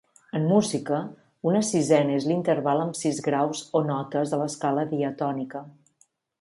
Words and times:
En 0.37 0.45
música, 0.51 1.01
una 1.49 1.61
sisena 1.67 2.15
és 2.21 2.25
l'interval 2.31 2.81
amb 2.87 2.99
sis 3.03 3.21
graus 3.29 3.63
o 3.81 3.85
notes 3.93 4.35
de 4.35 4.43
l'escala 4.43 4.91
diatònica. 4.97 5.67